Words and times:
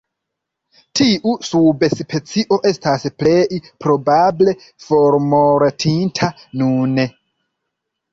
Tiu 0.99 1.33
subspecio 1.47 2.57
estas 2.69 3.05
plej 3.23 3.59
probable 3.85 4.55
formortinta 4.87 6.31
nune. 6.63 7.07